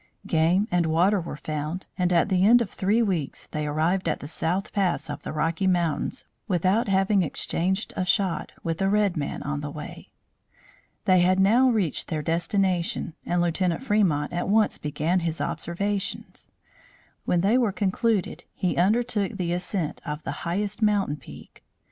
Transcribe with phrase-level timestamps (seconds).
[0.25, 4.19] Game and water were found, and, at the end of three weeks, they arrived at
[4.19, 9.15] the South Pass of the Rocky Mountains without having exchanged a shot with a red
[9.15, 10.09] man on the way.
[11.05, 16.49] They had now reached their destination and Lieutenant Fremont at once began his observations.
[17.25, 21.63] When they were concluded he undertook the ascent of the highest mountain peak.